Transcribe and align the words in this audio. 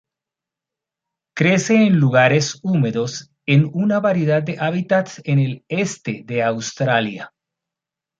Crece 1.35 1.85
en 1.85 1.99
lugares 1.99 2.59
húmedos 2.63 3.35
en 3.45 3.69
una 3.71 3.99
variedad 3.99 4.41
de 4.41 4.57
hábitats 4.59 5.21
en 5.25 5.37
el 5.37 5.63
este 5.67 6.23
de 6.25 6.41
Australia. 6.41 7.35